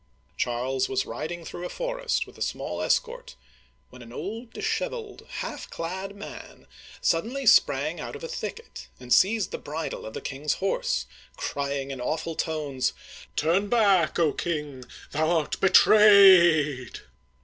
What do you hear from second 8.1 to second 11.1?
of a thicket and seized the bridle of the king's horse,